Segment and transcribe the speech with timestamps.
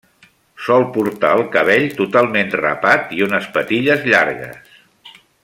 [0.67, 4.75] Sol portar el cabell totalment rapat i unes patilles llargues.